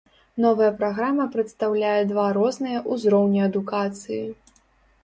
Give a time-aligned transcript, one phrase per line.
[0.45, 4.23] Новая праграма прадстаўляе два розныя ўзроўні адукацыі.